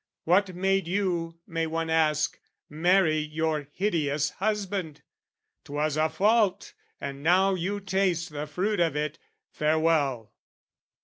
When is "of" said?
8.79-8.95